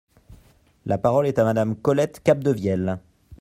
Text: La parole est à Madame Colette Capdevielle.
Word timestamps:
La 0.87 0.97
parole 0.97 1.27
est 1.27 1.37
à 1.37 1.43
Madame 1.43 1.75
Colette 1.75 2.23
Capdevielle. 2.23 2.97